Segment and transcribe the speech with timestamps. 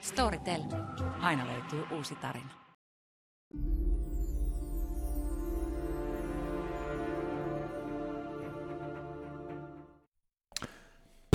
[0.00, 0.60] Storytel.
[1.20, 2.50] Aina löytyy uusi tarina.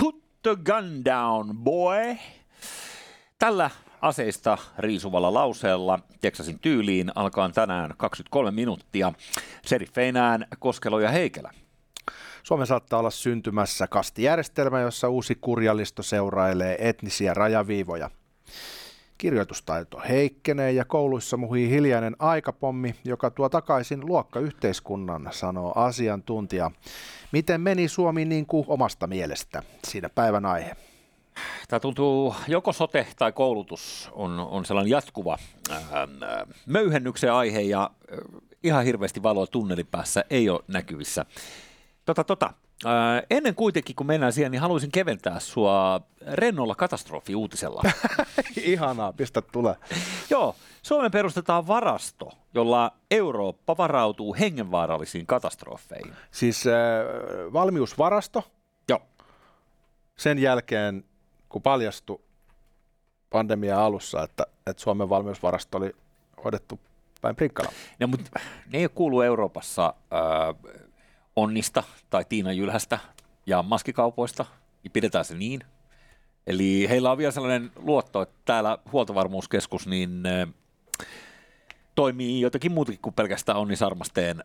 [0.02, 2.18] Put the gun down, boy.
[3.40, 3.70] Tällä
[4.02, 9.14] aseista riisuvalla lauseella Texasin tyyliin alkaa tänään 23 minuuttia.
[9.66, 11.52] Seriffeinään Koskelo ja Heikelä.
[12.44, 18.10] Suomen saattaa olla syntymässä kastijärjestelmä, jossa uusi kurjalisto seurailee etnisiä rajaviivoja.
[19.22, 26.72] Kirjoitustaito heikkenee ja kouluissa muhii hiljainen aikapommi, joka tuo takaisin luokkayhteiskunnan, sanoo asiantuntija.
[27.32, 29.64] Miten meni Suomi niin kuin omasta mielestä?
[29.84, 30.76] Siinä päivän aihe.
[31.68, 35.38] Tämä tuntuu, joko sote tai koulutus on, on sellainen jatkuva
[35.70, 36.08] ää,
[36.66, 38.18] möyhennyksen aihe ja ää,
[38.64, 41.26] ihan hirveästi valoa tunnelin päässä ei ole näkyvissä.
[42.06, 42.54] Tota, tota.
[42.86, 47.82] Ää, ennen kuitenkin, kun mennään siihen, niin haluaisin keventää sua rennolla katastrofi-uutisella.
[48.64, 49.76] Ihanaa, pistä tulee.
[50.30, 56.14] Joo, Suomen perustetaan varasto, jolla Eurooppa varautuu hengenvaarallisiin katastrofeihin.
[56.32, 56.74] Siis äh,
[57.54, 58.44] valmiusvarasto,
[58.90, 59.02] Joo.
[60.18, 61.04] sen jälkeen
[61.50, 62.22] kun paljastui
[63.30, 65.96] pandemia alussa, että, että Suomen valmiusvarasto oli
[66.44, 66.80] hoidettu
[67.22, 67.70] päin prikkana.
[68.00, 68.40] No, mutta
[68.74, 70.74] ne ei kuulu Euroopassa äh,
[71.36, 73.00] Onnista tai Tiina Jylhästä
[73.46, 74.46] ja maskikaupoista,
[74.84, 75.62] niin pidetään se niin.
[76.48, 80.54] Eli heillä on vielä sellainen luotto, että täällä huoltovarmuuskeskus niin, äh,
[81.96, 84.44] toimii jotakin muutakin kuin pelkästään Onni Sarmasteen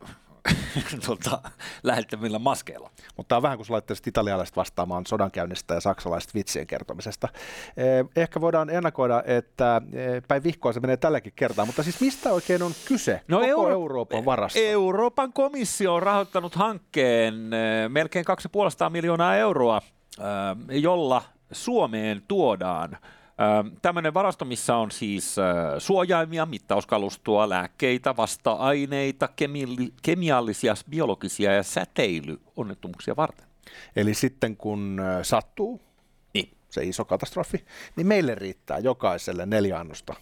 [1.06, 1.42] tuota,
[1.82, 2.90] lähettämillä maskeilla.
[3.16, 7.28] Mutta tämä on vähän kuin laittaisit italialaiset vastaamaan sodankäynnistä ja saksalaiset vitsien kertomisesta.
[7.76, 12.32] Eh, Ehkä voidaan ennakoida, että eh, päin vihkoa se menee tälläkin kertaa, mutta siis mistä
[12.32, 13.20] oikein on kyse?
[13.28, 14.58] No Koko Euro- Euroopan varasto.
[14.62, 19.80] Euroopan komissio on rahoittanut hankkeen eh, melkein 250 miljoonaa euroa,
[20.70, 22.98] jolla Suomeen tuodaan
[23.82, 25.36] Tämmöinen varasto, missä on siis
[25.78, 33.46] suojaimia, mittauskalustoa, lääkkeitä, vasta-aineita, kemi- kemiallisia, biologisia ja säteilyonnettomuuksia varten.
[33.96, 35.80] Eli sitten kun sattuu
[36.34, 36.50] Niin.
[36.70, 37.64] se iso katastrofi,
[37.96, 40.14] niin meille riittää jokaiselle neljä annosta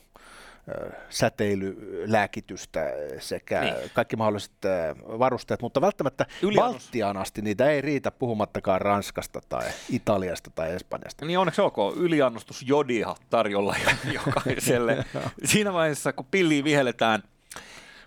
[1.10, 2.80] säteilylääkitystä
[3.18, 3.74] sekä Niin.
[3.94, 6.72] kaikki mahdolliset eh, varusteet, mutta välttämättä Yliannos.
[6.84, 11.24] Baltiaan asti niitä ei riitä puhumattakaan Ranskasta tai Italiasta tai Espanjasta.
[11.24, 15.04] Niin onneksi ok, yliannostus jodia tarjolla jo- jokaiselle.
[15.44, 17.22] Siinä vaiheessa, kun pilliä vihelletään.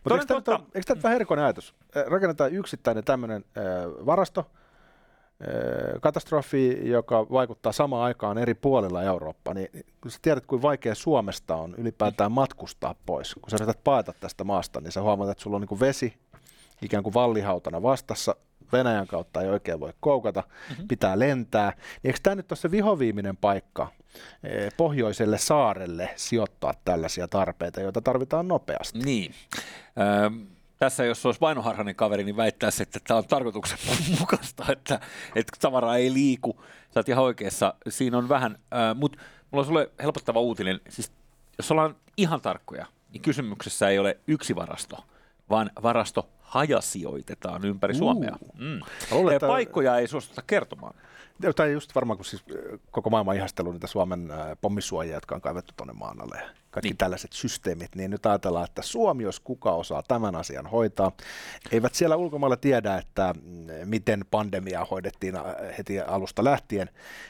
[0.04, 1.76] Mutta eikö tämä, eikö tämä vähän erikoinen ajatus?
[1.96, 3.64] Eh, Rakennetaan yksittäinen tämmöinen äh,
[4.06, 4.67] varasto, äh,
[6.02, 9.70] katastrofi, joka vaikuttaa samaan aikaan eri puolilla Eurooppaa, niin
[10.02, 13.36] kun sä tiedät, kuinka vaikea Suomesta on ylipäätään matkustaa pois.
[13.36, 16.14] Kun sä yrität paeta tästä maasta, niin sä huomaat, että sulla on niin vesi
[16.82, 18.36] ikään kuin vallihautana vastassa,
[18.74, 20.88] Venäjän kautta ei oikein voi koukata, mm-hmm.
[20.88, 21.70] pitää lentää.
[21.70, 23.88] Niin eikö tämä nyt ole se vihoviiminen paikka
[24.44, 29.00] eh, pohjoiselle saarelle sijoittaa tällaisia tarpeita, joita tarvitaan nopeasti?
[29.00, 29.34] Niin.
[30.00, 30.30] Öö,
[30.80, 35.00] tässä jos olisi vainoharhainen kaveri, niin väittäisi, että tämä on tarkoituksenmukaista, että,
[35.36, 36.62] että tavaraa ei liiku.
[36.94, 37.74] Sä oot ihan oikeassa.
[37.90, 39.18] Siinä on vähän, öö, mutta
[39.52, 40.80] mulla on sulle helpottava uutinen.
[40.90, 41.12] Siis,
[41.58, 44.98] jos ollaan ihan tarkkoja, niin kysymyksessä ei ole yksi varasto,
[45.50, 47.98] vaan varasto hajasijoitetaan ympäri Uu.
[47.98, 48.38] Suomea.
[48.60, 48.80] Mm.
[49.12, 50.94] luulen, että- Paikkoja ei suostuta kertomaan.
[51.56, 55.36] Tai just varmaan, kun siis äh, koko maailma on ihastellut niitä Suomen äh, pommisuojia, jotka
[55.36, 56.42] on kaivettu tuonne maan alle
[56.78, 56.98] kaikki Niin.
[56.98, 61.12] tällaiset systeemit, niin nyt ajatellaan, että Suomi, jos kuka osaa tämän asian hoitaa,
[61.72, 65.44] eivät siellä ulkomailla tiedä, että mm, miten pandemiaa hoidettiin äh,
[65.78, 66.90] heti alusta lähtien,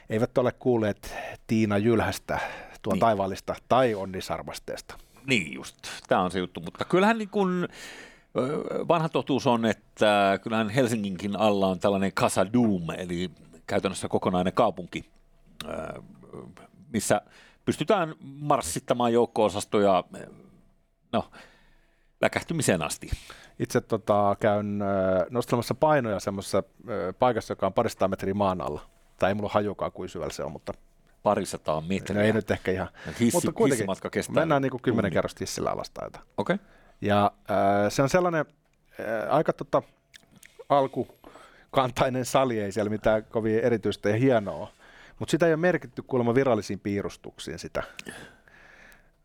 [0.10, 1.14] eivät ole kuulleet
[1.48, 2.40] Tiina Jylhästä,
[2.82, 3.00] tuon Niin.
[3.00, 4.98] taivaallista tai Onni Sarmasteesta.
[5.28, 5.76] Niin just,
[6.08, 7.68] tämä on se juttu, mutta kyllähän niin kuin,
[8.38, 13.32] ö, vanha totuus on, että kyllähän Helsinginkin alla on tällainen Casa Doom, eli
[13.68, 15.06] käytännössä kokonainen kaupunki,
[16.94, 17.22] missä
[17.68, 20.04] pystytään marssittamaan joukko-osastoja
[21.12, 21.32] no,
[22.22, 23.10] läkähtymiseen asti.
[23.60, 28.82] Itse tota, käyn äh, nostelemassa painoja semmoisessa äh, paikassa, joka on parista metriä maan alla.
[29.20, 30.74] Tai ei mulla hajukaan, kuin syvällä se on, mutta
[31.24, 32.20] Parisataa metriä.
[32.20, 32.88] no ei nyt ehkä ihan.
[33.20, 36.12] Hissi, mutta kuitenkin hissimatka kestää mennään niin kuin kymmenen kerrosta hissillä alaspäin.
[36.38, 36.54] Okei.
[36.54, 36.58] Okay.
[37.02, 37.58] Ja äh,
[37.90, 38.46] se on sellainen
[39.00, 39.82] äh, aika tota,
[40.70, 44.70] alkukantainen sali, ei siellä mitään kovin erityistä ja hienoa.
[45.20, 47.84] Mutta sitä ei ole merkitty kuulemma virallisiin piirustuksiin sitä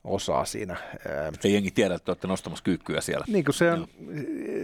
[0.05, 0.77] osaa siinä.
[1.43, 3.25] Te jengi tiedä, että olette nostamassa kyykkyä siellä.
[3.29, 3.89] niin kuin se on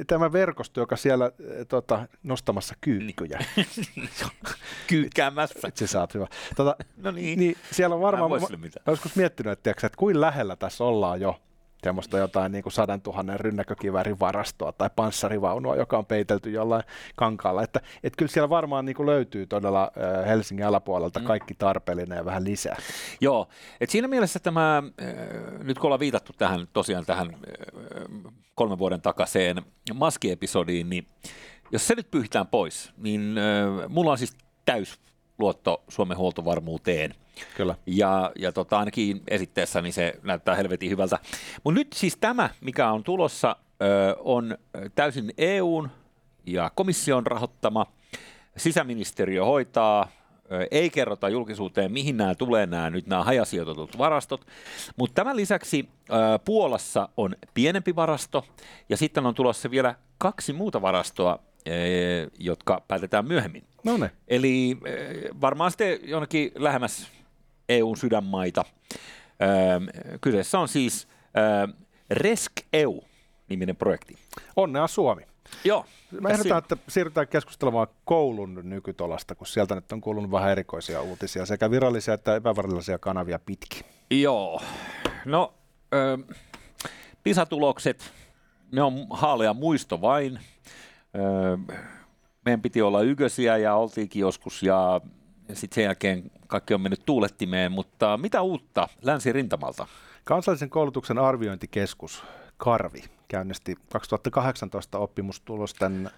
[0.06, 1.32] tämä verkosto, joka siellä
[1.68, 3.38] tota, nostamassa kyykkyjä.
[4.86, 5.68] Kyykkäämässä.
[5.68, 6.26] Itse sä oot hyvä.
[6.56, 7.38] Tota, No niin.
[7.38, 8.38] niin siellä on varmaan, mä,
[8.86, 11.40] mä joskus miettinyt, että, tiiäksä, että kuinka lähellä tässä ollaan jo
[11.82, 16.82] semmoista jotain niin kuin sadan tuhannen rynnäkkökiväärin varastoa tai panssarivaunua, joka on peitelty jollain
[17.16, 17.62] kankaalla.
[17.62, 19.92] Että, et kyllä siellä varmaan niin kuin löytyy todella
[20.26, 21.26] Helsingin alapuolelta mm.
[21.26, 22.76] kaikki tarpeellinen ja vähän lisää.
[23.20, 23.48] Joo,
[23.80, 24.82] et siinä mielessä tämä,
[25.62, 27.36] nyt kun ollaan viitattu tähän tosiaan tähän
[28.54, 29.62] kolmen vuoden takaiseen
[29.94, 31.06] maskiepisodiin, niin
[31.72, 33.34] jos se nyt pyyhitään pois, niin
[33.88, 34.36] mulla on siis
[34.66, 35.00] täys
[35.38, 37.14] luotto Suomen huoltovarmuuteen.
[37.56, 37.74] Kyllä.
[37.86, 41.18] Ja, ja tota, ainakin esitteessä niin se näyttää helvetin hyvältä.
[41.64, 43.56] Mutta nyt siis tämä, mikä on tulossa,
[44.18, 44.58] on
[44.94, 45.90] täysin EUn
[46.46, 47.86] ja komission rahoittama.
[48.56, 50.08] Sisäministeriö hoitaa,
[50.70, 54.46] ei kerrota julkisuuteen, mihin nämä tulee nämä nyt nämä hajasijoitetut varastot.
[54.96, 55.88] Mutta tämän lisäksi
[56.44, 58.44] Puolassa on pienempi varasto
[58.88, 61.38] ja sitten on tulossa vielä kaksi muuta varastoa,
[62.38, 63.64] jotka päätetään myöhemmin.
[63.88, 64.10] No ne.
[64.28, 64.76] Eli
[65.40, 67.08] varmaan sitten jonnekin lähemmäs
[67.68, 68.64] EUn sydänmaita.
[70.20, 71.08] Kyseessä on siis
[72.10, 74.18] RESC-EU-niminen projekti.
[74.56, 75.22] Onnea Suomi.
[75.64, 75.84] Joo.
[76.20, 81.46] Mä ehdotan, että siirrytään keskustelemaan koulun nykytolasta, kun sieltä nyt on kuulunut vähän erikoisia uutisia,
[81.46, 83.82] sekä virallisia että epävirallisia kanavia pitkin.
[84.10, 84.62] Joo.
[85.24, 85.54] No,
[85.94, 86.18] ö,
[87.22, 88.12] PISA-tulokset,
[88.72, 90.38] ne on haalea muisto vain.
[91.14, 91.74] Ö,
[92.48, 95.00] meidän piti olla ykösiä ja oltiinkin joskus ja
[95.52, 99.86] sitten sen jälkeen kaikki on mennyt tuulettimeen, mutta mitä uutta länsirintamalta?
[100.24, 102.24] Kansallisen koulutuksen arviointikeskus
[102.56, 106.10] Karvi käynnisti 2018 oppimustulosten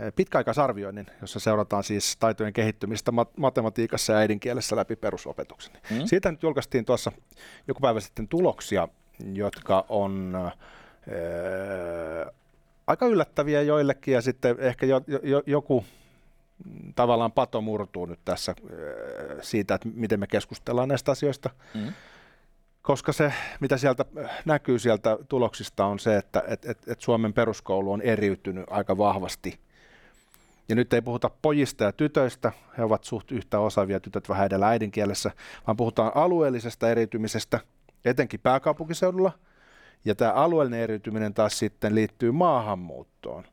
[0.00, 5.72] eh, pitkäaikaisarvioinnin, jossa seurataan siis taitojen kehittymistä matematiikassa ja äidinkielessä läpi perusopetuksen.
[5.90, 6.06] Mm.
[6.06, 7.12] Siitä nyt julkaistiin tuossa
[7.68, 8.88] joku päivä sitten tuloksia,
[9.34, 10.52] jotka on äh,
[12.90, 15.84] aika yllättäviä joillekin ja sitten ehkä jo, jo, joku
[16.94, 18.76] tavallaan pato murtuu nyt tässä äh,
[19.40, 21.50] siitä, että miten me keskustellaan näistä asioista.
[21.74, 21.92] Mm.
[22.82, 27.32] Koska se, mitä sieltä äh, näkyy sieltä tuloksista, on se, että et, et, et Suomen
[27.32, 29.60] peruskoulu on eriytynyt aika vahvasti.
[30.68, 34.68] Ja nyt ei puhuta pojista ja tytöistä, he ovat suht yhtä osaavia, tytöt vähän edellä
[34.68, 35.30] äidinkielessä,
[35.66, 37.60] vaan puhutaan alueellisesta eriytymisestä,
[38.04, 39.32] etenkin pääkaupunkiseudulla.
[40.04, 43.44] Ja tämä alueellinen eriytyminen taas sitten liittyy maahanmuuttoon.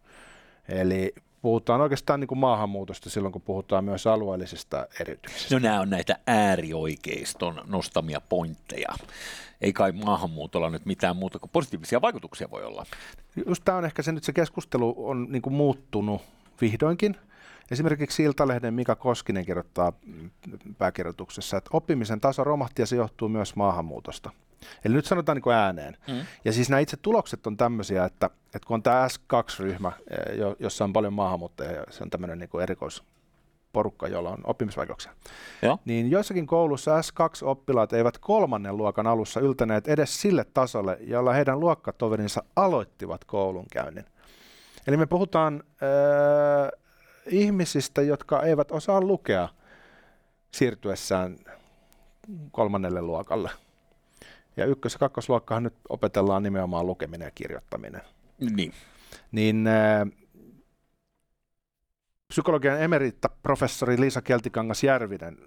[0.69, 5.55] Eli puhutaan oikeastaan niin kuin maahanmuutosta silloin, kun puhutaan myös alueellisesta eriytymisestä.
[5.55, 8.95] No nämä on näitä äärioikeiston nostamia pointteja.
[9.61, 12.85] Ei kai maahanmuutolla nyt mitään muuta kuin positiivisia vaikutuksia voi olla.
[13.47, 16.21] Just tämä on ehkä se nyt se keskustelu on niin kuin muuttunut
[16.61, 17.15] vihdoinkin.
[17.71, 19.93] Esimerkiksi Iltalehden Mika Koskinen kirjoittaa
[20.77, 24.31] pääkirjoituksessa, että oppimisen taso romahti ja se johtuu myös maahanmuutosta.
[24.85, 25.97] Eli nyt sanotaan niin kuin ääneen.
[26.07, 26.21] Mm.
[26.45, 30.83] Ja siis nämä itse tulokset on tämmöisiä, että, että kun on tämä S2-ryhmä, eh, jossa
[30.83, 35.11] on paljon maahanmuuttajia, se on tämmöinen niin kuin erikoisporukka, jolla on oppimisvaikeuksia,
[35.61, 35.79] Joo.
[35.85, 42.43] niin joissakin koulussa S2-oppilaat eivät kolmannen luokan alussa yltäneet edes sille tasolle, jolla heidän luokkatoverinsa
[42.55, 44.05] aloittivat koulunkäynnin.
[44.87, 46.81] Eli me puhutaan äh,
[47.25, 49.49] ihmisistä, jotka eivät osaa lukea
[50.51, 51.37] siirtyessään
[52.51, 53.49] kolmannelle luokalle.
[54.57, 58.01] Ja ykkös- ja kakkosluokkahan nyt opetellaan nimenomaan lukeminen ja kirjoittaminen.
[58.55, 58.73] Niin.
[59.31, 60.07] Niin äh,
[62.27, 65.37] psykologian emeritta professori Liisa Keltikangas Järvinen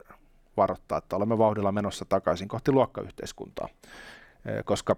[0.56, 3.68] varoittaa, että olemme vauhdilla menossa takaisin kohti luokkayhteiskuntaa,
[4.64, 4.96] koska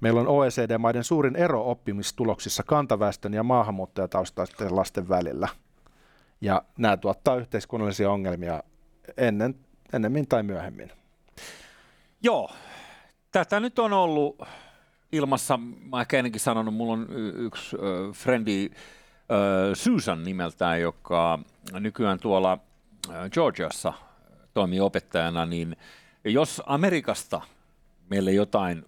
[0.00, 5.48] meillä on OECD-maiden suurin ero oppimistuloksissa kantaväestön ja maahanmuuttajataustaisten lasten välillä.
[6.40, 8.62] Ja nämä tuottaa yhteiskunnallisia ongelmia
[9.16, 9.54] ennen,
[9.92, 10.92] ennemmin tai myöhemmin.
[12.22, 12.50] Joo,
[13.32, 14.42] tätä nyt on ollut
[15.12, 15.56] ilmassa,
[15.90, 17.06] mä ehkä ennenkin sanonut, mulla on
[17.36, 18.76] yksi äh, frendi äh,
[19.74, 21.38] Susan nimeltään, joka
[21.72, 22.58] nykyään tuolla
[23.10, 23.92] äh, Georgiassa
[24.54, 25.76] toimii opettajana, niin
[26.24, 27.40] jos Amerikasta
[28.10, 28.84] meille jotain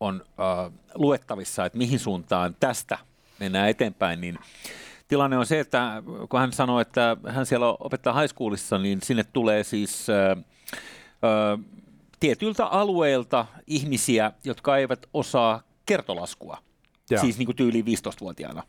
[0.00, 2.98] on äh, luettavissa, että mihin suuntaan tästä
[3.40, 4.38] mennään eteenpäin, niin
[5.08, 9.24] tilanne on se, että kun hän sanoi, että hän siellä opettaa high schoolissa, niin sinne
[9.24, 11.58] tulee siis äh, äh,
[12.20, 16.58] tietyiltä alueilta ihmisiä, jotka eivät osaa kertolaskua,
[17.10, 17.20] ja.
[17.20, 18.62] siis niin kuin tyyliin 15-vuotiaana.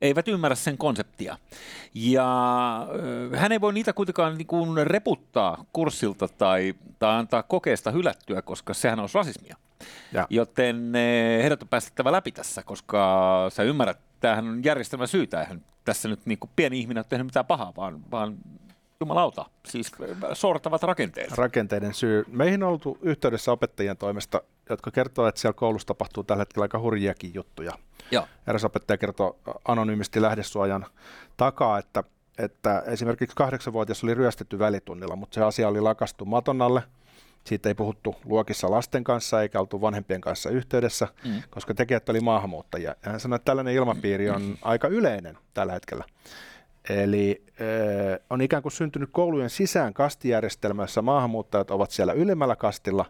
[0.00, 1.38] Eivät ymmärrä sen konseptia.
[1.94, 2.26] Ja
[3.36, 8.74] hän ei voi niitä kuitenkaan niin kuin reputtaa kurssilta tai, tai antaa kokeesta hylättyä, koska
[8.74, 9.56] sehän on rasismia.
[10.12, 10.26] Ja.
[10.30, 10.92] Joten
[11.42, 15.40] heidät on päästettävä läpi tässä, koska sä ymmärrät, tämähän on järjestelmä syytä.
[15.40, 18.36] Eihän tässä nyt niin kuin pieni ihminen ole tehnyt mitään pahaa, vaan, vaan
[19.00, 19.92] jumalauta, siis
[20.32, 21.30] sortavat rakenteet.
[21.30, 22.24] Rakenteiden syy.
[22.28, 26.78] Meihin on oltu yhteydessä opettajien toimesta, jotka kertoo, että siellä koulussa tapahtuu tällä hetkellä aika
[26.78, 27.72] hurjiakin juttuja.
[28.10, 28.28] Joo.
[28.46, 29.38] Eräs opettaja kertoo
[29.68, 30.86] anonyymisti lähdesuojan
[31.36, 32.04] takaa, että,
[32.38, 36.82] että esimerkiksi kahdeksanvuotias oli ryöstetty välitunnilla, mutta se asia oli lakastu maton alle
[37.46, 41.42] Siitä ei puhuttu luokissa lasten kanssa eikä oltu vanhempien kanssa yhteydessä, mm.
[41.50, 42.94] koska tekijät oli maahanmuuttajia.
[43.04, 46.04] Ja hän sanoi, että tällainen ilmapiiri on aika yleinen tällä hetkellä.
[46.88, 53.04] Eli äh, on ikään kuin syntynyt koulujen sisään kastijärjestelmä, jossa maahanmuuttajat ovat siellä ylemmällä kastilla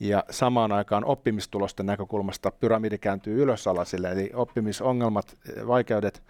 [0.00, 6.22] ja samaan aikaan oppimistulosten näkökulmasta pyramidi kääntyy ylösalasille, eli oppimisongelmat, vaikeudet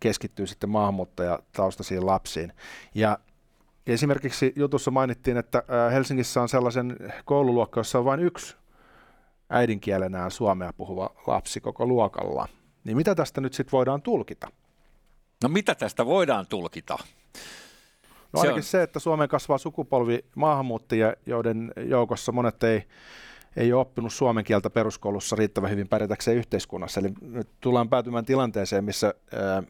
[0.00, 2.52] keskittyy sitten maahanmuuttajataustaisiin lapsiin.
[2.94, 3.18] Ja
[3.86, 5.62] esimerkiksi jutussa mainittiin, että
[5.92, 8.56] Helsingissä on sellaisen koululuokka, jossa on vain yksi
[9.50, 12.48] äidinkielenään suomea puhuva lapsi koko luokalla.
[12.84, 14.48] Niin mitä tästä nyt sitten voidaan tulkita?
[15.42, 16.98] No mitä tästä voidaan tulkita?
[18.32, 22.84] No ainakin se, se että Suomeen kasvaa sukupolvi maahanmuuttajia, joiden joukossa monet ei,
[23.56, 27.00] ei ole oppinut suomen kieltä peruskoulussa riittävän hyvin pärjätäkseen yhteiskunnassa.
[27.00, 29.62] Eli nyt tullaan päätymään tilanteeseen, missä ää,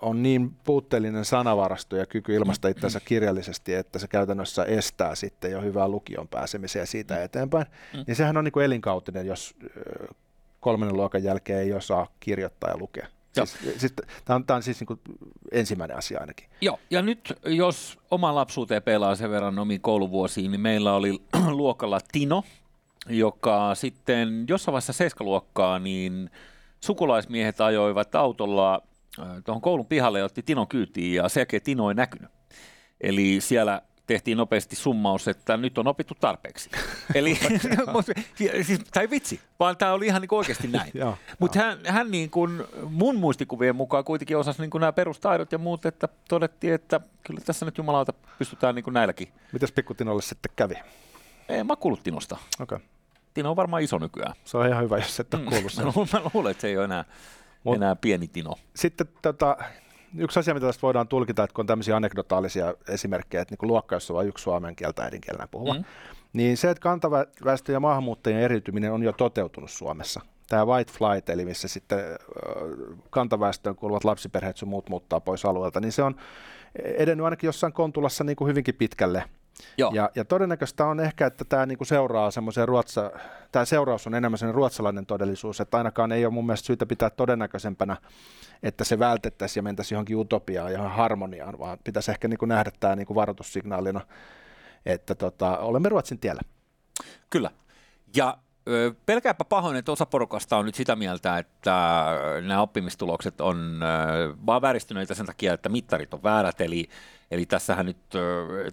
[0.00, 5.60] on niin puutteellinen sanavarasto ja kyky ilmaista itsensä kirjallisesti, että se käytännössä estää sitten jo
[5.60, 7.66] hyvää lukion pääsemisen ja siitä eteenpäin.
[7.94, 8.04] Mm.
[8.06, 9.56] Niin sehän on niin kuin elinkautinen, jos
[10.60, 13.06] kolmannen luokan jälkeen ei osaa kirjoittaa ja lukea.
[13.34, 13.92] Siis, siis,
[14.24, 15.00] tämä on, tämä on siis niin kuin
[15.52, 16.48] ensimmäinen asia ainakin.
[16.60, 22.00] Joo, ja nyt jos oma lapsuuteen pelaa sen verran omiin kouluvuosiin, niin meillä oli luokalla
[22.12, 22.44] Tino,
[23.08, 26.30] joka sitten jossain vaiheessa seiskaluokkaa, niin
[26.80, 28.82] sukulaismiehet ajoivat autolla
[29.20, 32.30] äh, tuohon koulun pihalle ja otti Tinon kyytiin, ja sen jälkeen Tino ei näkynyt.
[33.00, 36.70] Eli siellä tehtiin nopeasti summaus, että nyt on opittu tarpeeksi.
[37.14, 37.38] Eli,
[38.62, 40.92] siis, tai vitsi, vaan tämä oli ihan niin oikeasti näin.
[41.38, 45.58] Mutta hän, hän niin kuin mun muistikuvien mukaan kuitenkin osasi niin kuin nämä perustaidot ja
[45.58, 49.28] muut, että todettiin, että kyllä tässä nyt jumalauta pystytään niin kuin näilläkin.
[49.52, 50.74] Mitäs pikkutinolle sitten kävi?
[51.48, 52.36] Ei, mä kuullut Tinosta.
[52.60, 52.78] Okay.
[53.34, 54.34] Tino on varmaan iso nykyään.
[54.44, 55.48] Se on ihan hyvä, jos et ole mm.
[55.48, 55.84] kuullut sen.
[55.84, 57.04] mä luulen, että se ei ole enää,
[57.64, 58.54] Mut, enää pieni Tino.
[58.74, 59.56] Sitten tota,
[60.16, 63.96] yksi asia, mitä tästä voidaan tulkita, että kun on tämmöisiä anekdotaalisia esimerkkejä, että niin luokka,
[63.96, 65.84] jossa on vain yksi suomen kieltä äidinkielenä puhuva, mm.
[66.32, 70.20] niin se, että kantaväestö ja maahanmuuttajien eriytyminen on jo toteutunut Suomessa.
[70.48, 71.98] Tämä white flight, eli missä sitten
[73.10, 76.16] kantaväestöön kuuluvat lapsiperheet sun muut muuttaa pois alueelta, niin se on
[76.84, 79.24] edennyt ainakin jossain kontulassa niin kuin hyvinkin pitkälle.
[79.78, 79.90] Joo.
[79.94, 83.10] Ja, ja todennäköistä on ehkä, että tämä niinku seuraa semmoiseen ruotsa,
[83.52, 87.10] tämä seuraus on enemmän sellainen ruotsalainen todellisuus, että ainakaan ei ole mun mielestä syytä pitää
[87.10, 87.96] todennäköisempänä,
[88.62, 92.96] että se vältettäisiin ja mentäisiin johonkin utopiaan, johon harmoniaan, vaan pitäisi ehkä niinku nähdä tämä
[92.96, 94.00] niinku varoitussignaalina,
[94.86, 96.42] että tota, olemme Ruotsin tiellä.
[97.30, 97.50] Kyllä.
[98.16, 98.38] Ja
[99.06, 102.06] Pelkääpä pahoin, että osa porukasta on nyt sitä mieltä, että
[102.46, 103.80] nämä oppimistulokset on
[104.46, 106.88] vaan vääristyneitä sen takia, että mittarit on väärät, eli,
[107.30, 107.96] eli tässähän nyt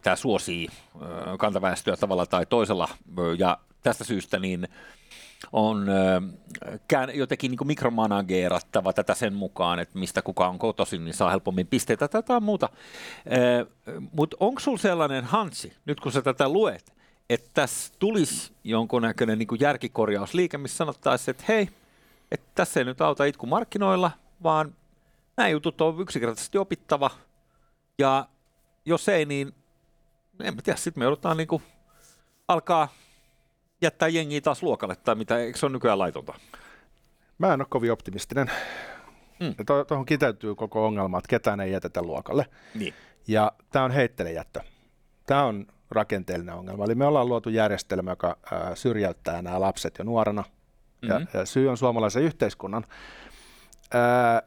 [0.02, 0.68] tämä suosii
[1.38, 2.90] kantaväestöä tavalla tai toisella,
[3.38, 4.68] ja tästä syystä niin
[5.52, 5.88] on
[7.14, 12.10] jotenkin niin mikromanageerattava tätä sen mukaan, että mistä kuka on kotoisin, niin saa helpommin pisteitä
[12.14, 12.70] jotain muuta.
[14.12, 17.01] Mutta onko sinulla sellainen hansi, nyt kun sä tätä luet,
[17.34, 21.70] että tässä tulisi jonkunnäköinen niin järkikorjausliike, missä sanottaisiin, että hei,
[22.32, 24.12] että tässä ei nyt auta itku markkinoilla,
[24.44, 24.76] vaan
[25.38, 27.10] nämä jutut on yksinkertaisesti opittava,
[27.98, 28.28] ja
[28.86, 29.54] jos ei, niin
[30.44, 31.64] en mä tiedä, sitten me joudutaan niin kuin
[32.48, 32.88] alkaa
[33.82, 36.34] jättää jengiä taas luokalle, tai mitä, eikö se ole nykyään laitonta?
[37.38, 38.52] Mä en ole kovin optimistinen.
[39.40, 39.56] Mm.
[39.66, 42.46] Tuohon to, kiteytyy koko ongelma, että ketään ei jätetä luokalle.
[42.76, 42.94] Niin.
[43.28, 44.62] Ja tämä on heittelejättö.
[45.26, 46.86] Tämä on rakenteellinen ongelma.
[46.86, 51.28] Eli me ollaan luotu järjestelmä, joka ää, syrjäyttää nämä lapset jo nuorena, mm-hmm.
[51.34, 52.86] ja, ja syy on suomalaisen yhteiskunnan.
[53.94, 54.42] Ää,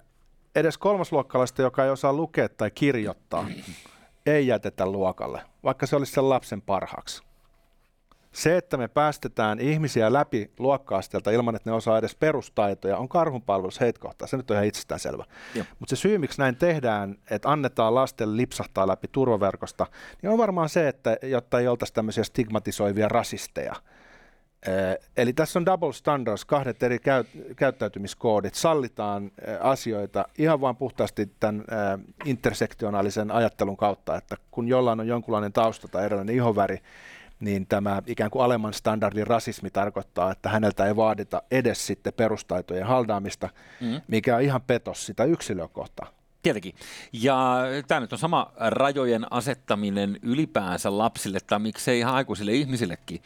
[0.54, 3.46] edes kolmasluokkalaista, joka ei osaa lukea tai kirjoittaa,
[4.26, 7.22] ei jätetä luokalle, vaikka se olisi sen lapsen parhaaksi.
[8.34, 13.80] Se, että me päästetään ihmisiä läpi luokka-asteelta ilman, että ne osaa edes perustaitoja, on karhunpalvelus
[13.80, 14.28] heitkohtaa.
[14.28, 15.24] Se nyt on ihan itsestäänselvä.
[15.78, 19.86] Mutta se syy, miksi näin tehdään, että annetaan lasten lipsahtaa läpi turvaverkosta,
[20.22, 23.74] niin on varmaan se, että jotta ei oltaisi tämmöisiä stigmatisoivia rasisteja.
[25.16, 26.98] Eli tässä on double standards, kahdet eri
[27.56, 31.64] käyttäytymiskoodit, sallitaan asioita ihan vain puhtaasti tämän
[32.24, 36.78] intersektionaalisen ajattelun kautta, että kun jollain on jonkunlainen tausta tai erilainen ihoväri,
[37.44, 42.86] niin tämä ikään kuin alemman standardin rasismi tarkoittaa, että häneltä ei vaadita edes sitten perustaitojen
[42.86, 43.48] haldaamista,
[43.80, 44.00] mm.
[44.08, 46.12] mikä on ihan petos sitä yksilöä kohtaan.
[46.42, 46.74] Tietenkin.
[47.12, 47.58] Ja
[47.88, 53.22] tämä nyt on sama rajojen asettaminen ylipäänsä lapsille tai miksei ihan aikuisille ihmisillekin.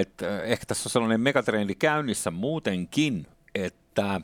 [0.00, 3.26] Et ehkä tässä on sellainen megatrendi käynnissä muutenkin,
[3.64, 4.22] että äh,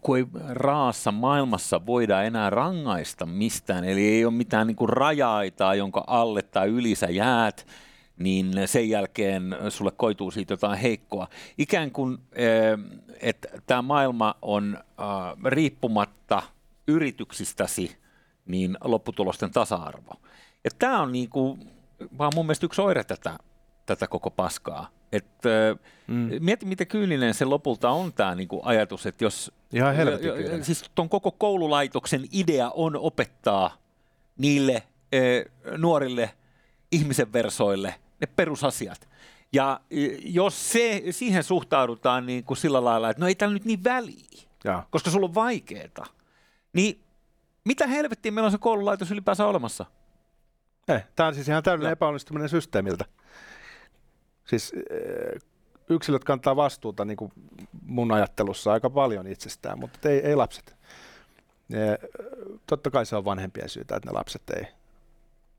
[0.00, 5.74] kun ei raassa maailmassa voida enää rangaista mistään, eli ei ole mitään niin kuin rajaita,
[5.74, 7.66] jonka alle tai yli sä jäät,
[8.18, 11.28] niin sen jälkeen sulle koituu siitä jotain heikkoa.
[11.58, 12.18] Ikään kuin,
[13.20, 14.78] että tämä maailma on
[15.44, 16.42] riippumatta
[16.88, 17.96] yrityksistäsi,
[18.46, 20.12] niin lopputulosten tasa-arvo.
[20.64, 21.70] Ja tämä on niin kuin
[22.18, 23.38] vaan mun mielestä yksi oire tätä,
[23.86, 24.88] tätä koko paskaa.
[25.12, 25.26] Et,
[26.06, 26.30] mm.
[26.40, 29.52] Mieti, miten kyyninen se lopulta on tämä niinku ajatus, että jos...
[29.72, 33.76] Ihan helvetin Siis tuon koko koululaitoksen idea on opettaa
[34.38, 35.20] niille e,
[35.76, 36.30] nuorille
[36.92, 39.08] ihmisen versoille ne perusasiat.
[39.52, 39.80] Ja
[40.24, 44.44] jos se, siihen suhtaudutaan niin kuin sillä lailla, että no ei täällä nyt niin väliä,
[44.64, 44.82] ja.
[44.90, 46.06] koska sulla on vaikeeta,
[46.72, 47.04] niin
[47.64, 49.86] mitä helvettiä meillä on se koululaitos ylipäänsä olemassa?
[50.88, 53.04] Ei, tämä on siis ihan täydellinen epäonnistuminen systeemiltä.
[54.50, 55.40] Siis eh,
[55.88, 57.32] yksilöt kantaa vastuuta niin kuin
[57.82, 60.76] mun ajattelussa aika paljon itsestään, mutta ei, ei lapset.
[61.68, 62.08] Ja,
[62.66, 64.66] totta kai se on vanhempien syytä, että ne lapset ei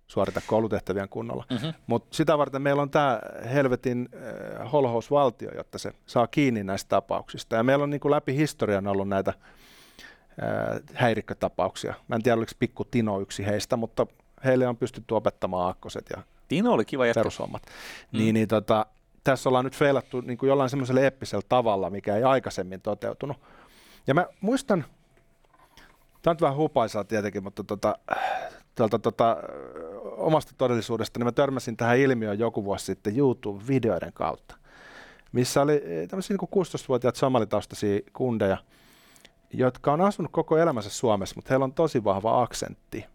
[0.08, 1.46] suorita koulutehtäviä kunnolla.
[1.50, 1.74] Mm-hmm.
[1.88, 3.20] Mutta sitä varten meillä on tämä
[3.54, 7.56] helvetin äh, holhousvaltio, jotta se saa kiinni näistä tapauksista.
[7.56, 11.94] Ja meillä on niin kuin läpi historian ollut näitä äh, häirikkötapauksia.
[12.08, 14.08] Mä en tiedä, oliko pikku Tino yksi heistä, mutta
[14.46, 17.64] heille on pystytty opettamaan akkoset ja Tino oli kiva perushommat.
[17.66, 18.18] Mm.
[18.18, 18.86] Niin, niin tota,
[19.24, 23.38] tässä ollaan nyt feilattu niin kuin jollain semmoisella eeppisellä tavalla, mikä ei aikaisemmin toteutunut.
[24.08, 24.86] Ja mä muistan,
[26.22, 27.96] tämä on vähän hupaisaa tietenkin, mutta tota,
[28.76, 29.38] tuolta, tota,
[30.04, 34.56] omasta todellisuudesta, niin mä törmäsin tähän ilmiöön joku vuosi sitten YouTube-videoiden kautta,
[35.32, 38.58] missä oli eh, tämmöisiä niin 16-vuotiaat somalitaustaisia kundeja,
[39.54, 43.06] jotka on asunut koko elämänsä Suomessa, mutta heillä on tosi vahva aksentti.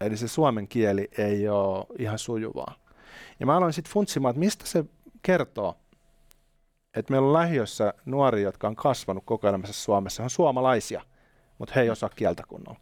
[0.00, 2.85] Eli se suomen kieli ei ole ihan sujuvaa.
[3.40, 4.84] Ja mä aloin sitten funtsimaan, että mistä se
[5.22, 5.76] kertoo,
[6.94, 11.02] että meillä on lähiössä nuoria, jotka on kasvanut koko elämänsä Suomessa, on suomalaisia,
[11.58, 12.80] mutta he ei osaa kieltä kunnolla.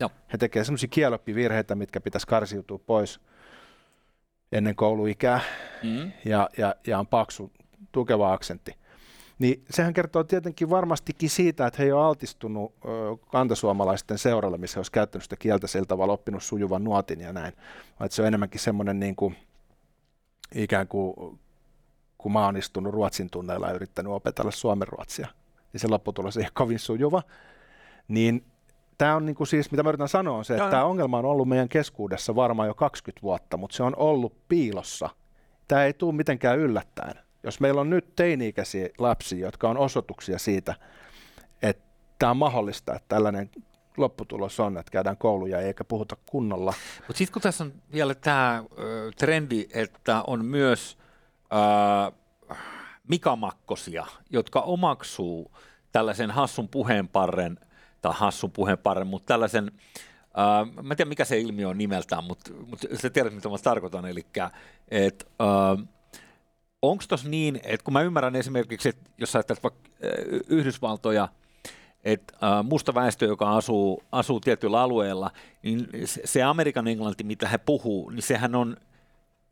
[0.00, 0.10] Joo.
[0.32, 3.20] He tekevät sellaisia kieloppivirheitä, mitkä pitäisi karsiutua pois
[4.52, 5.40] ennen kouluikää
[5.82, 6.12] mm.
[6.24, 7.52] ja, ja, ja on paksu,
[7.92, 8.74] tukeva aksentti.
[9.38, 12.88] Niin sehän kertoo tietenkin varmastikin siitä, että he ei ole altistunut ö,
[13.30, 17.52] kantasuomalaisten seuralle, missä he olisi käyttänyt sitä kieltä sillä tavalla, oppinut sujuvan nuotin ja näin.
[17.98, 19.36] Vaan että se on enemmänkin semmoinen niin kuin,
[20.54, 21.38] ikään kuin,
[22.18, 25.28] kun mä oon istunut ruotsin tunneilla ja yrittänyt opetella suomen ruotsia,
[25.72, 27.22] niin se lopputulos ei ole kovin sujuva.
[28.08, 28.44] Niin
[28.98, 31.24] tämä on niin kuin siis, mitä mä yritän sanoa, on se, että tämä ongelma on
[31.24, 35.08] ollut meidän keskuudessa varmaan jo 20 vuotta, mutta se on ollut piilossa.
[35.68, 37.14] Tämä ei tule mitenkään yllättäen.
[37.42, 40.74] Jos meillä on nyt teini-ikäisiä lapsia, jotka on osoituksia siitä,
[41.62, 41.84] että
[42.18, 43.50] tämä on mahdollista, että tällainen
[43.96, 46.74] lopputulos on, että käydään kouluja eikä puhuta kunnolla.
[46.98, 48.64] Mutta sitten kun tässä on vielä tämä
[49.16, 50.98] trendi, että on myös
[51.52, 52.12] äh,
[53.08, 55.50] mikamakkosia, jotka omaksuu
[55.92, 57.58] tällaisen hassun puheenparren–
[58.02, 59.72] tai hassun puheenparren, mutta tällaisen,
[60.38, 63.58] äh, mä en tiedä mikä se ilmiö on nimeltään, mutta, mutta sä tiedät mitä mä
[63.62, 64.26] tarkoitan, eli
[64.90, 65.24] että
[66.82, 69.80] onko tuossa niin, että kun mä ymmärrän esimerkiksi, että jos sä ajattelet vaikka
[70.48, 71.28] Yhdysvaltoja,
[72.04, 75.30] että äh, musta väestö, joka asuu, asuu tietyllä alueella,
[75.62, 75.88] niin
[76.24, 78.76] se Amerikan englanti, mitä he puhuu, niin sehän on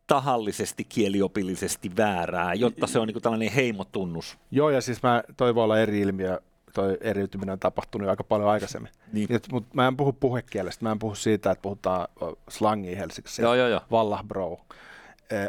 [0.07, 4.39] tahallisesti kieliopillisesti väärää, jotta se on niin tällainen heimotunnus.
[4.51, 6.41] Joo, ja siis mä, toi voi olla eri ilmiö
[6.75, 8.93] toi eriytyminen on tapahtunut jo aika paljon aikaisemmin.
[9.13, 9.29] Niin.
[9.53, 12.09] Mutta mä en puhu puhekielestä, mä en puhu siitä, että puhutaan
[12.49, 13.43] slangia Helsingissä.
[13.43, 13.81] Joo, joo, joo.
[13.91, 14.61] Vallah bro.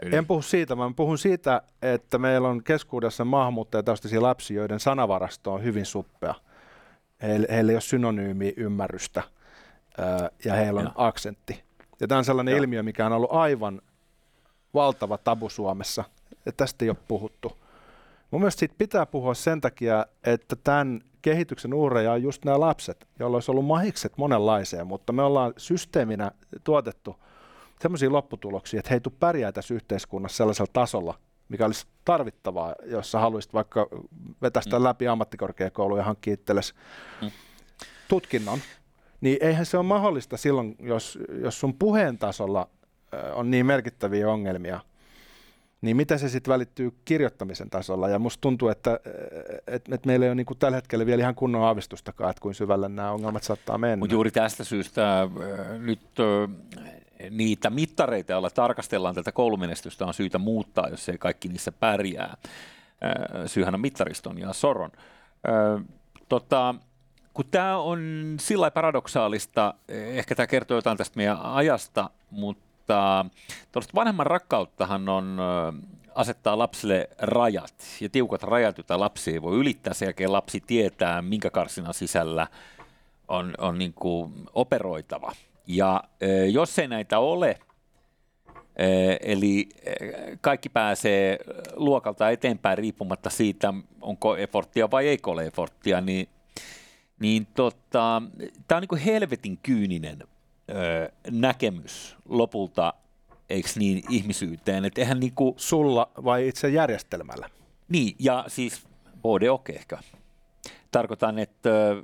[0.01, 0.15] Yli.
[0.15, 5.63] En puhu siitä, mä puhun siitä, että meillä on keskuudessa maahanmuuttajataustaisia lapsia, joiden sanavarasto on
[5.63, 6.35] hyvin suppea.
[7.21, 9.23] Heillä, heillä ei ole synonyymi ymmärrystä
[10.45, 10.91] ja heillä on ja.
[10.95, 11.63] aksentti.
[11.99, 12.57] Ja tämä on sellainen ja.
[12.57, 13.81] ilmiö, mikä on ollut aivan
[14.73, 16.03] valtava tabu Suomessa,
[16.45, 17.61] että tästä ei ole puhuttu.
[18.31, 23.07] Mun mielestä siitä pitää puhua sen takia, että tämän kehityksen uhreja on just nämä lapset,
[23.19, 26.31] joilla olisi ollut mahikset monenlaisia, mutta me ollaan systeeminä
[26.63, 27.15] tuotettu
[27.81, 31.19] sellaisia lopputuloksia, että he ei tule pärjää tässä yhteiskunnassa sellaisella tasolla,
[31.51, 33.87] mikä olisi tarvittavaa, jos sä haluaisit vaikka
[34.41, 34.83] vetästä mm.
[34.83, 36.73] läpi ammattikorkeakoulu ja hankkia itsellesi
[37.21, 37.31] mm.
[38.07, 38.59] tutkinnon,
[39.21, 42.69] niin eihän se ole mahdollista silloin, jos, jos sun puheen tasolla
[43.33, 44.79] on niin merkittäviä ongelmia–
[45.81, 48.09] niin mitä se sitten välittyy kirjoittamisen tasolla.
[48.09, 48.99] Ja musta tuntuu, että
[49.67, 52.89] et, et meillä ei ole niinku tällä hetkellä vielä ihan kunnon aavistustakaan, että kuin syvälle
[52.89, 53.97] nämä ongelmat saattaa mennä.
[53.97, 55.29] Mutta juuri tästä syystä äh,
[55.79, 56.55] nyt äh,
[57.29, 62.37] niitä mittareita, joilla tarkastellaan tätä koulumenestystä, on syytä muuttaa, jos ei kaikki niissä pärjää.
[63.03, 64.91] Äh, syyhän on mittariston ja soron.
[64.95, 65.85] Äh,
[66.29, 66.75] tota,
[67.33, 67.99] kun tämä on
[68.39, 73.25] sillä paradoksaalista, ehkä tämä kertoo jotain tästä meidän ajasta, mutta
[73.71, 75.37] tuollaista vanhemman rakkauttahan on
[76.15, 79.93] asettaa lapsille rajat ja tiukat rajat, joita lapsi ei voi ylittää.
[79.93, 82.47] Sen jälkeen lapsi tietää, minkä karsinan sisällä
[83.27, 85.31] on, on niin kuin operoitava.
[85.67, 86.03] Ja
[86.51, 87.59] jos ei näitä ole,
[89.21, 89.69] eli
[90.41, 91.37] kaikki pääsee
[91.73, 96.27] luokalta eteenpäin riippumatta siitä, onko efforttia vai ei ole efforttia, niin,
[97.19, 98.21] niin tota,
[98.67, 100.23] tämä on niin kuin helvetin kyyninen
[101.31, 102.93] näkemys lopulta,
[103.49, 104.85] eikö niin, ihmisyyteen.
[104.85, 107.49] Että eihän niinku, Sulla vai itse järjestelmällä?
[107.91, 108.87] niin, ja siis
[109.21, 109.97] både och ehkä.
[110.91, 112.03] Tarkoitan, että ö,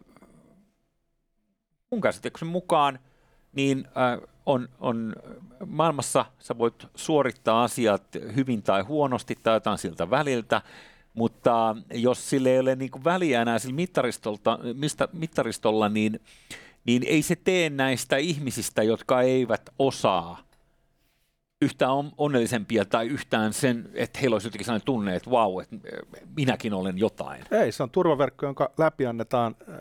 [1.91, 2.99] mun käsityksen mukaan
[3.57, 5.15] niin äh, on, on
[5.65, 8.03] maailmassa, sä voit suorittaa asiat
[8.35, 10.61] hyvin tai huonosti tai jotain siltä väliltä,
[11.13, 16.19] mutta jos sille ei ole niin kuin väliä enää sillä mittaristolta, mistä, mittaristolla, niin,
[16.85, 20.46] niin ei se tee näistä ihmisistä, jotka eivät osaa
[21.61, 25.75] yhtään on- onnellisempia tai yhtään sen, että heillä olisi jotenkin sellainen tunne, että vau, että
[26.35, 27.43] minäkin olen jotain.
[27.51, 29.75] Ei, se on turvaverkko, jonka läpi annetaan äh,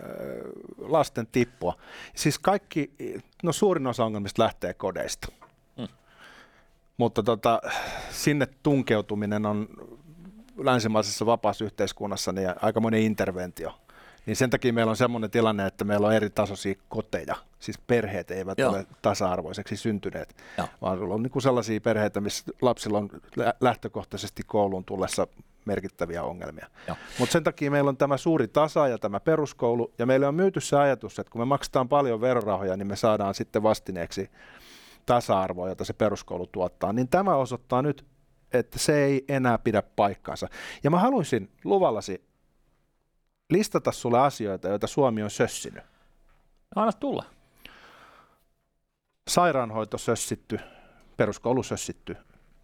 [0.78, 1.78] lasten tippua.
[2.14, 2.92] Siis kaikki,
[3.42, 5.28] no suurin osa ongelmista lähtee kodeista.
[5.78, 5.88] Mm.
[6.96, 7.60] Mutta tota,
[8.10, 9.68] sinne tunkeutuminen on
[10.56, 13.74] länsimaisessa vapaassa yhteiskunnassa niin aikamoinen interventio.
[14.26, 17.36] Niin sen takia meillä on semmoinen tilanne, että meillä on eri tasoisia koteja.
[17.66, 18.70] Siis perheet eivät Joo.
[18.70, 20.68] ole tasa-arvoiseksi syntyneet, Joo.
[20.82, 25.26] vaan on niin kuin sellaisia perheitä, missä lapsilla on lä- lähtökohtaisesti kouluun tullessa
[25.64, 26.66] merkittäviä ongelmia.
[27.18, 30.60] Mutta sen takia meillä on tämä suuri tasa ja tämä peruskoulu, ja meille on myyty
[30.60, 34.30] se ajatus, että kun me maksetaan paljon verorahoja, niin me saadaan sitten vastineeksi
[35.06, 36.92] tasa-arvoa, jota se peruskoulu tuottaa.
[36.92, 38.06] Niin tämä osoittaa nyt,
[38.52, 40.48] että se ei enää pidä paikkaansa.
[40.84, 42.24] Ja mä haluaisin luvallasi
[43.50, 45.84] listata sulle asioita, joita Suomi on sössinyt.
[46.76, 47.24] Anna tulla.
[49.28, 50.58] Sairaanhoito sössitty,
[51.16, 52.16] peruskoulu sössitty,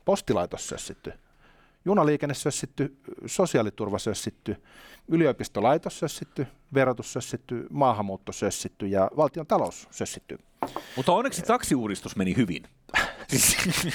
[0.04, 1.12] postilaitos sössitty,
[1.84, 2.96] junaliikenne sössitty,
[3.26, 4.56] sosiaaliturva sössitty,
[5.08, 10.38] yliopistolaitos sössitty, verotus sössitty, maahanmuutto sössitty ja valtion talous sössitty.
[10.96, 12.62] Mutta onneksi taksiuudistus meni hyvin.
[13.38, 13.56] Siis,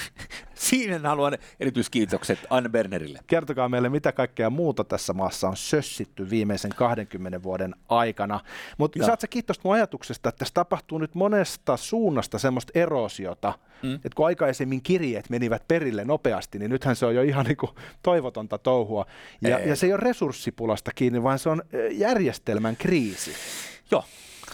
[0.58, 3.18] Siinä haluan erityiskiitokset Anne Bernerille.
[3.26, 8.40] Kertokaa meille, mitä kaikkea muuta tässä maassa on sössitty viimeisen 20 vuoden aikana.
[8.78, 13.94] Mutta saat sä kiitos mun ajatuksesta, että tässä tapahtuu nyt monesta suunnasta semmoista erosiota, mm.
[13.94, 17.70] että kun aikaisemmin kirjeet menivät perille nopeasti, niin nythän se on jo ihan niinku
[18.02, 19.06] toivotonta touhua.
[19.42, 19.68] Ja, Ei.
[19.68, 23.32] ja se ei ole resurssipulasta kiinni, vaan se on järjestelmän kriisi.
[23.90, 24.04] Joo,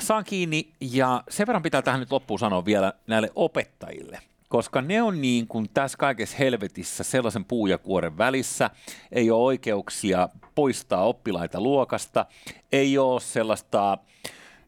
[0.00, 4.18] saan kiinni ja sen verran pitää tähän nyt loppuun sanoa vielä näille opettajille.
[4.54, 8.70] Koska ne on niin kuin tässä kaikessa helvetissä sellaisen puu ja kuoren välissä,
[9.12, 12.26] ei ole oikeuksia poistaa oppilaita luokasta,
[12.72, 13.98] ei ole sellaista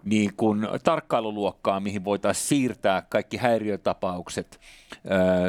[0.04, 4.60] niin kuin tarkkailuluokkaa, mihin voitaisiin siirtää kaikki häiriötapaukset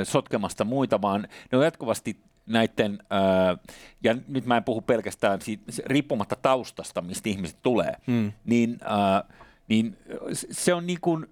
[0.02, 3.71] ö, sotkemasta muita, vaan ne on jatkuvasti näiden, ö,
[4.04, 8.32] ja nyt mä en puhu pelkästään siitä, riippumatta taustasta, mistä ihmiset tulee, mm.
[8.45, 9.34] niin, ö,
[9.67, 9.97] niin
[10.34, 11.26] se on niin kuin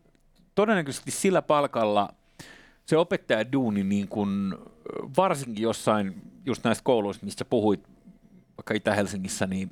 [0.55, 2.09] todennäköisesti sillä palkalla
[2.85, 4.57] se opettajan duuni niin kuin, ö,
[5.17, 7.87] varsinkin jossain just näistä kouluista, mistä puhuit,
[8.57, 9.71] vaikka Itä-Helsingissä, niin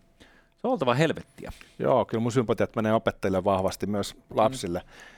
[0.57, 1.51] se on oltava helvettiä.
[1.79, 4.79] Joo, kyllä mun sympatiat menee opettajille vahvasti myös lapsille.
[4.79, 5.13] Mm.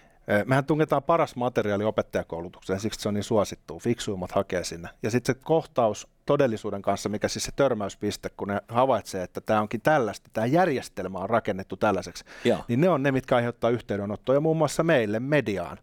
[0.46, 3.80] Mehän tungetaan paras materiaali opettajakoulutukseen, siksi se on niin suosittu.
[3.80, 4.90] Fiksuimmat hakee sinne.
[5.04, 9.62] Ja sitten se kohtaus todellisuuden kanssa, mikä siis se törmäyspiste, kun ne havaitsee, että tämä
[9.62, 12.60] onkin tällaista, tämä järjestelmä on rakennettu tällaiseksi, Joo.
[12.68, 15.78] niin ne on ne, mitkä aiheuttaa yhteydenottoja muun muassa meille, mediaan.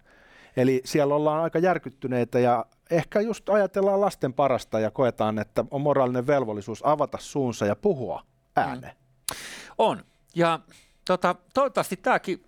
[0.57, 5.81] Eli siellä ollaan aika järkyttyneitä ja ehkä just ajatellaan lasten parasta ja koetaan, että on
[5.81, 8.23] moraalinen velvollisuus avata suunsa ja puhua
[8.57, 8.97] ääneen.
[9.79, 10.05] On.
[10.35, 10.61] Ja
[11.05, 12.45] tota, toivottavasti tämäkin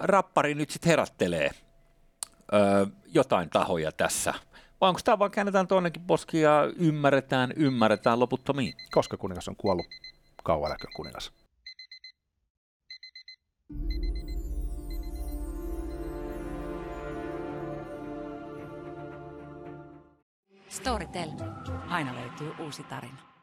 [0.00, 1.50] rappari nyt sitten herättelee
[2.52, 4.34] öö, jotain tahoja tässä.
[4.80, 8.74] Vai onko tämä vaan käännetään tuonnekin poski ja ymmärretään, ymmärretään loputtomiin?
[8.92, 9.86] koska kuningas on kuollut,
[10.44, 11.32] kauan kuningas.
[20.74, 21.28] Storytel.
[21.88, 23.33] Aina löytyy uusi tarina.